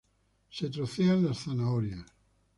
Se 0.49 0.67
trocean 0.71 1.23
las 1.25 1.43
zanahorias. 1.45 2.05